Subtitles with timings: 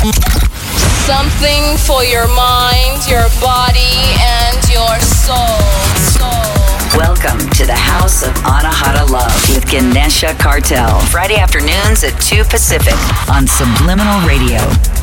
[0.00, 5.60] Something for your mind, your body, and your soul.
[6.16, 6.96] soul.
[6.96, 11.00] Welcome to the House of Anahata Love with Ganesha Cartel.
[11.12, 12.96] Friday afternoons at 2 Pacific
[13.28, 14.99] on Subliminal Radio.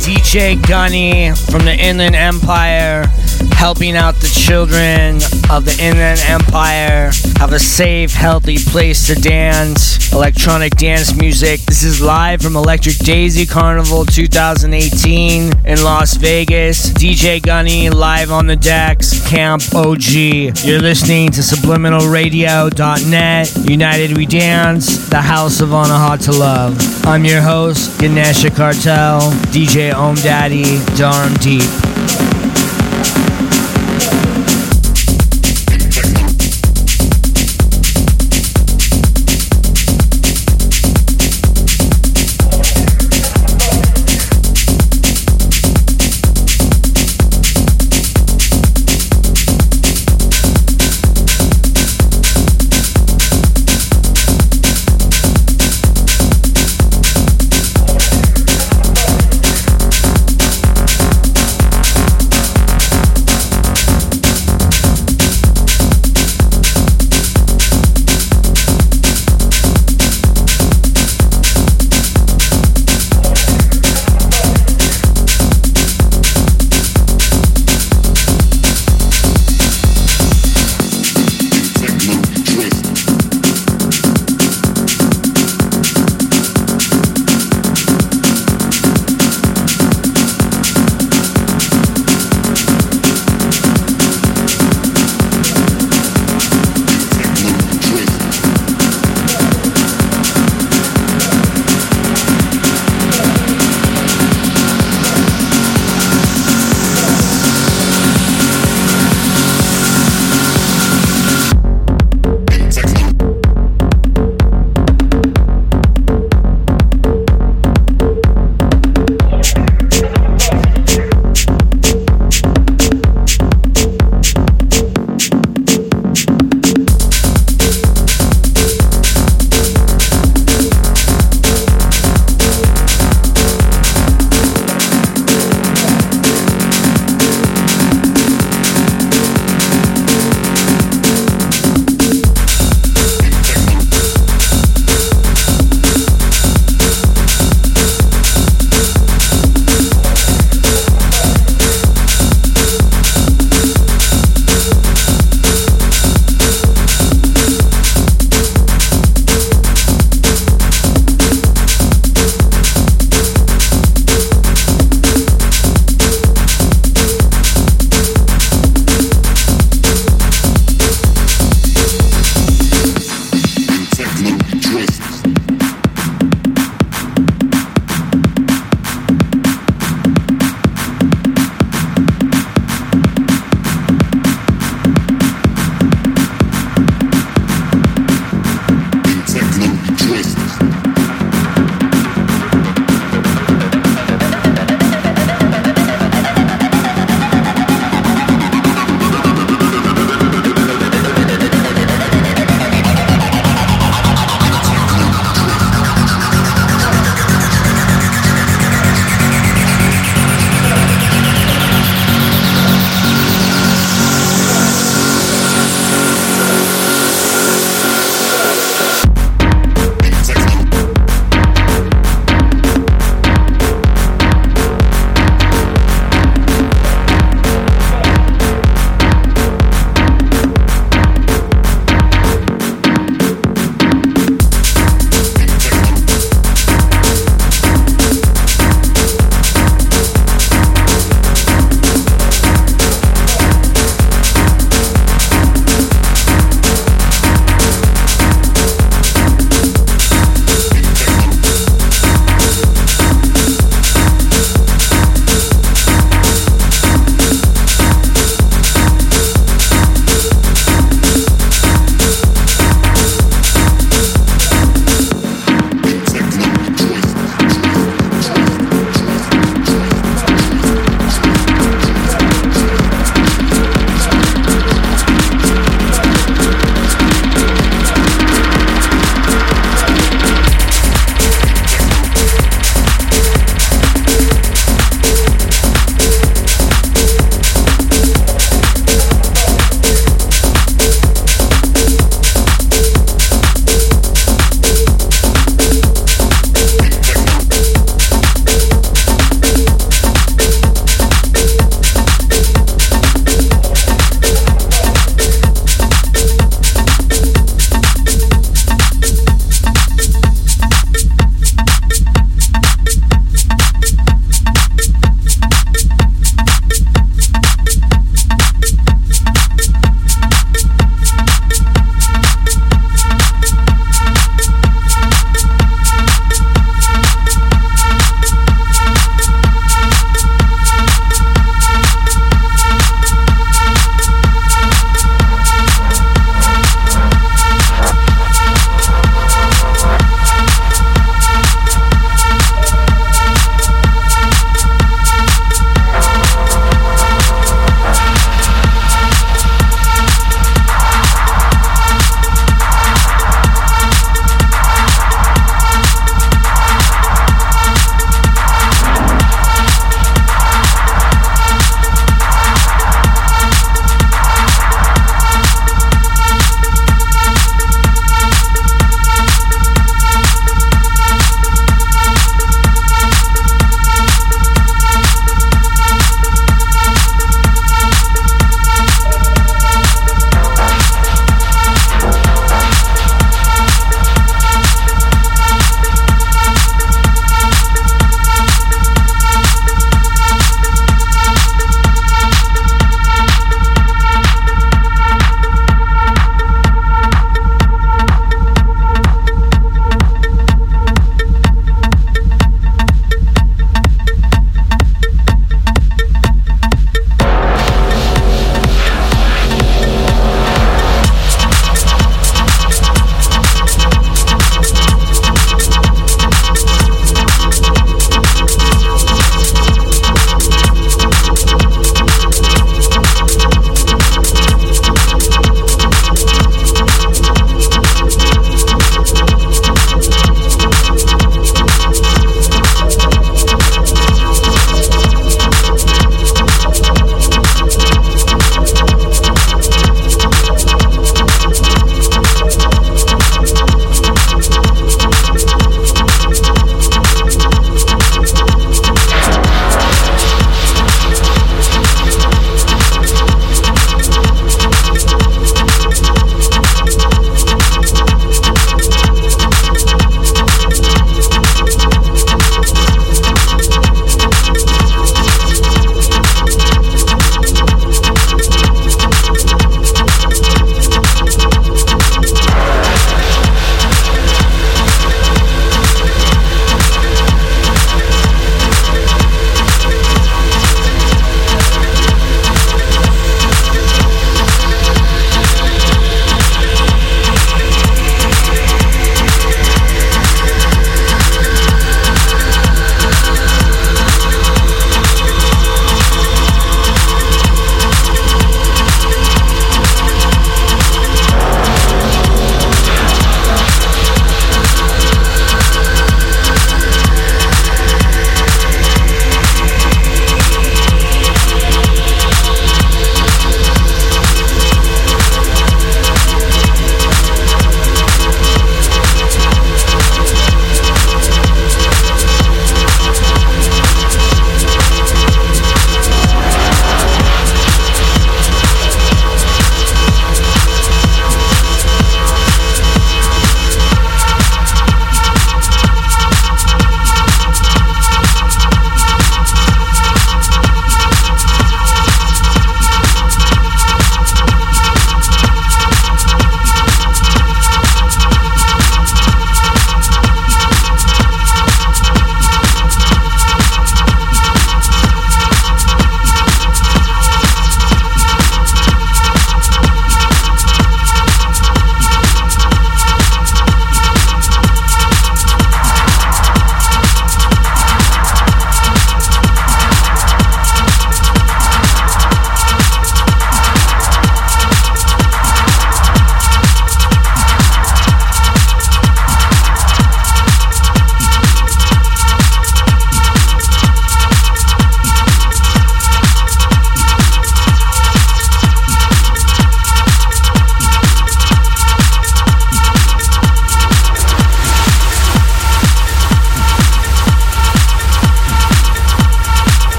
[0.00, 3.04] DJ Gunny from the Inland Empire
[3.52, 5.16] helping out the children
[5.50, 11.60] of the Inland Empire have a safe, healthy place to dance, electronic dance music.
[11.62, 16.90] This is live from Electric Daisy Carnival 2018 in Las Vegas.
[16.90, 20.12] DJ Gunny live on the decks, Camp OG.
[20.64, 26.78] You're listening to subliminalradio.net, United We Dance, the house of Anahata Love.
[27.06, 29.20] I'm your host, Ganesha Cartel,
[29.50, 31.62] DJ Om Daddy, Darm Deep.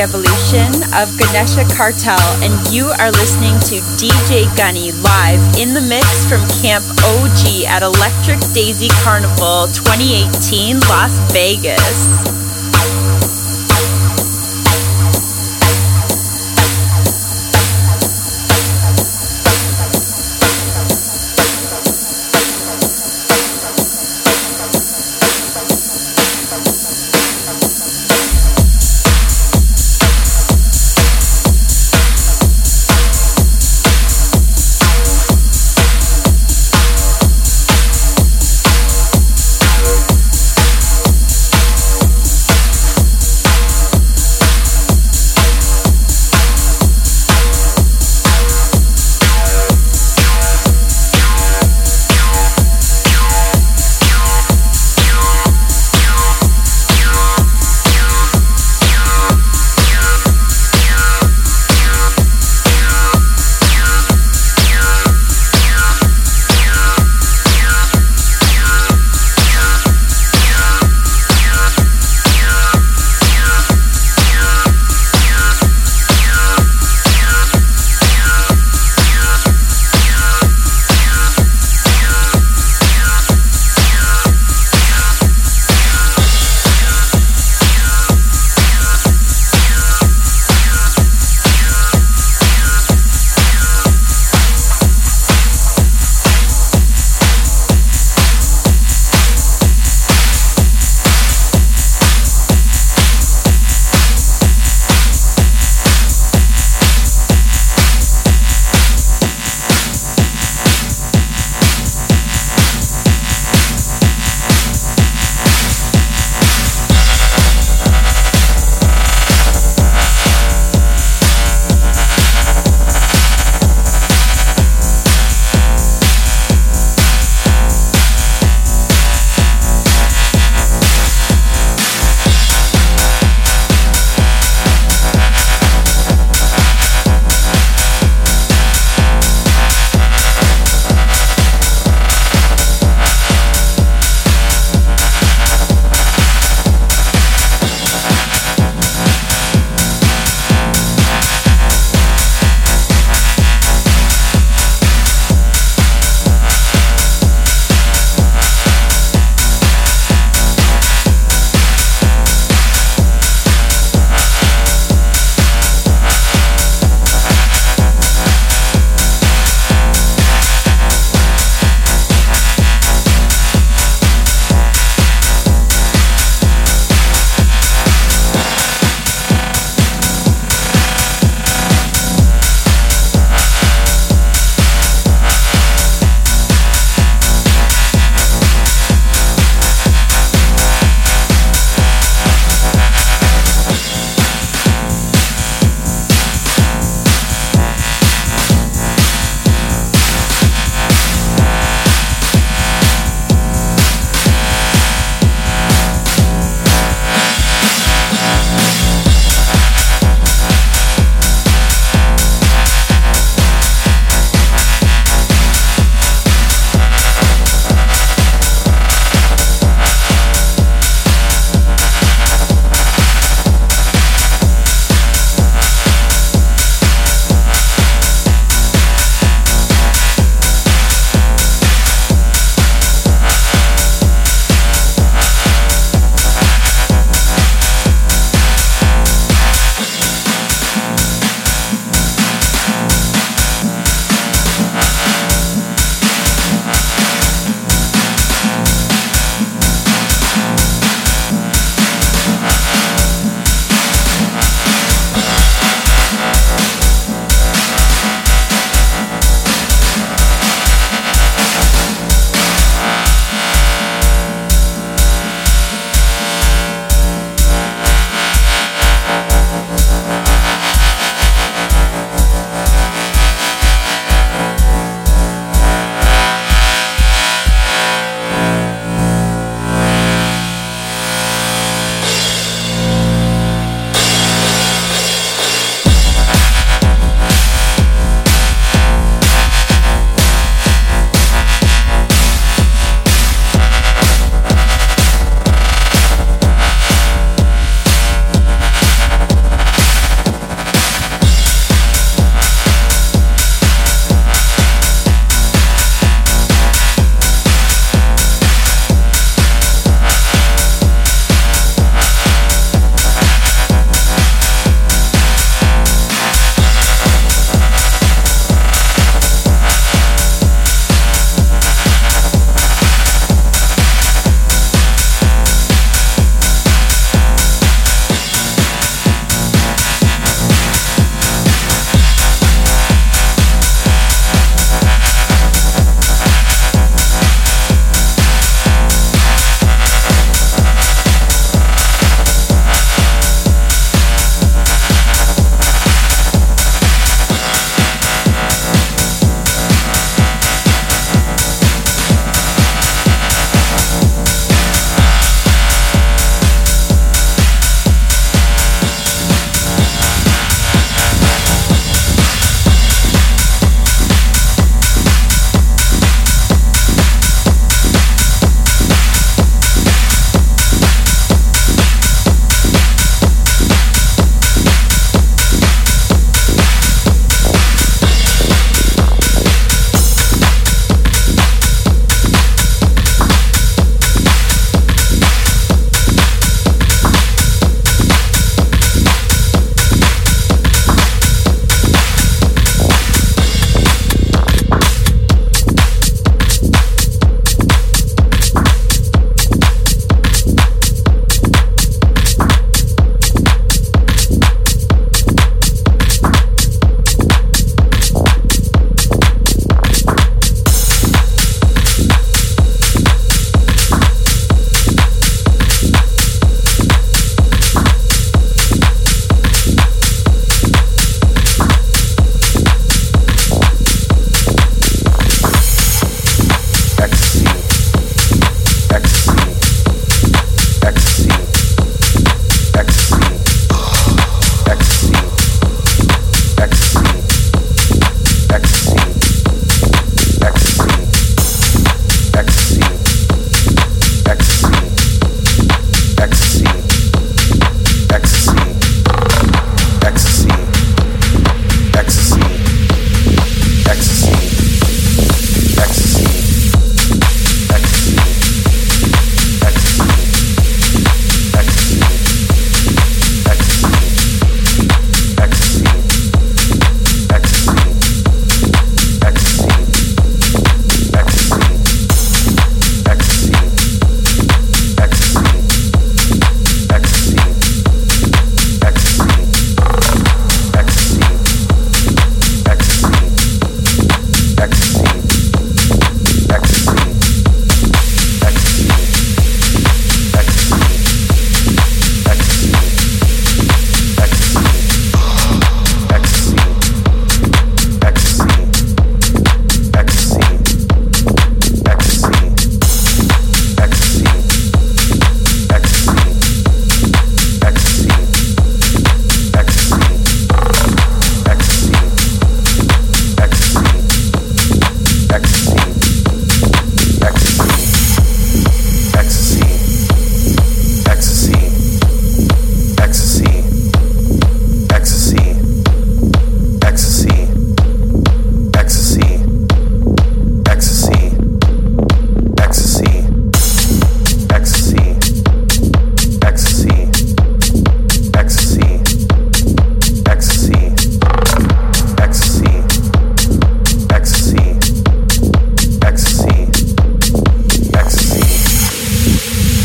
[0.00, 6.24] Evolution of Ganesha Cartel, and you are listening to DJ Gunny live in the mix
[6.24, 12.39] from Camp OG at Electric Daisy Carnival 2018 Las Vegas.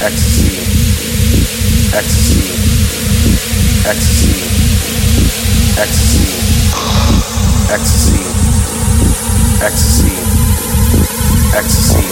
[0.02, 0.60] ecstasy,
[1.94, 2.52] ecstasy,
[3.86, 4.36] ecstasy,
[5.78, 6.26] ecstasy,
[7.70, 8.24] ecstasy,
[9.62, 10.16] ecstasy,
[11.54, 12.06] ecstasy,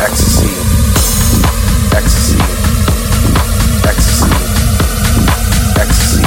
[0.00, 0.52] ecstasy,
[1.92, 2.38] ecstasy,
[3.84, 4.30] ecstasy,
[5.76, 6.19] ecstasy.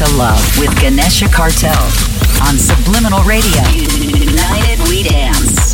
[0.00, 1.76] to love with Ganesha Cartel
[2.48, 3.60] on Subliminal Radio.
[3.68, 5.69] United We Dance.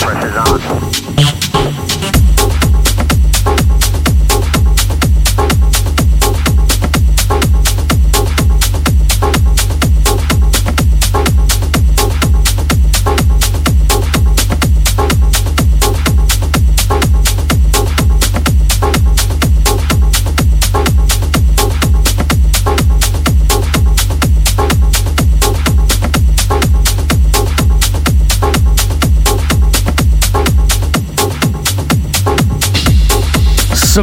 [0.00, 1.39] press is on.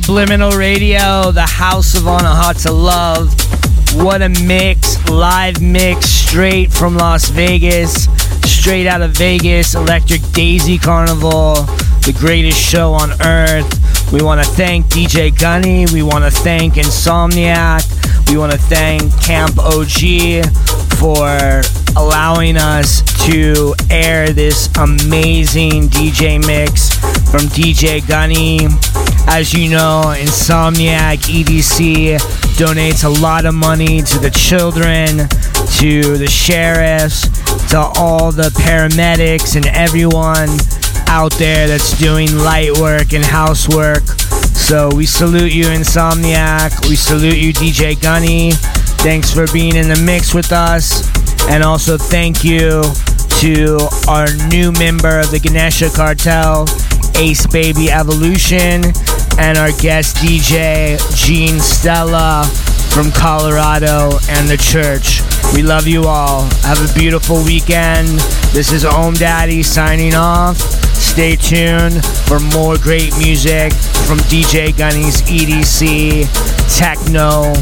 [0.04, 3.34] Subliminal Radio, the house of Anahata Love.
[3.96, 8.04] What a mix, live mix straight from Las Vegas,
[8.44, 11.56] straight out of Vegas, Electric Daisy Carnival,
[12.06, 14.14] the greatest show on earth.
[14.14, 17.82] We want to thank DJ Gunny, we want to thank Insomniac,
[18.30, 20.46] we want to thank Camp OG
[21.00, 21.64] for
[21.98, 26.94] allowing us to air this amazing DJ mix
[27.32, 28.68] from DJ Gunny.
[29.30, 32.18] As you know, Insomniac EDC
[32.58, 35.28] donates a lot of money to the children,
[35.78, 37.22] to the sheriffs,
[37.70, 40.50] to all the paramedics, and everyone
[41.10, 44.04] out there that's doing light work and housework.
[44.56, 46.88] So we salute you, Insomniac.
[46.88, 48.52] We salute you, DJ Gunny.
[49.04, 51.08] Thanks for being in the mix with us.
[51.50, 52.82] And also thank you
[53.40, 56.66] to our new member of the Ganesha Cartel,
[57.16, 58.84] Ace Baby Evolution,
[59.38, 62.44] and our guest DJ, Gene Stella
[62.90, 65.22] from Colorado and the church.
[65.54, 66.44] We love you all.
[66.64, 68.08] Have a beautiful weekend.
[68.52, 70.58] This is Om Daddy signing off.
[70.96, 73.74] Stay tuned for more great music
[74.08, 76.26] from DJ Gunny's EDC
[76.78, 77.54] Techno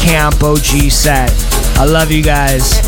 [0.00, 1.32] Camp OG set.
[1.76, 2.80] I love you guys.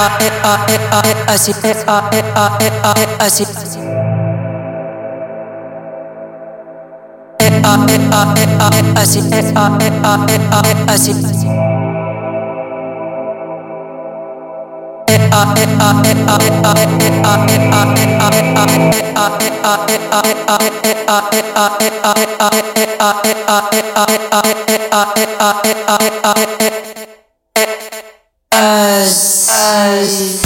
[0.00, 0.32] Así
[1.28, 1.52] así
[3.18, 3.50] así
[28.52, 30.40] as, as